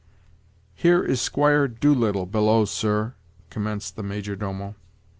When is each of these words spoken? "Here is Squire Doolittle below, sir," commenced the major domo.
"Here 0.73 1.03
is 1.03 1.21
Squire 1.21 1.67
Doolittle 1.67 2.25
below, 2.25 2.65
sir," 2.65 3.13
commenced 3.51 3.95
the 3.95 4.01
major 4.01 4.35
domo. 4.35 4.73